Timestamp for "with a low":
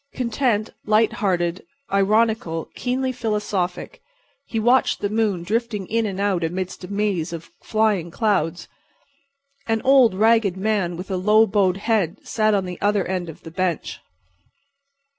10.97-11.45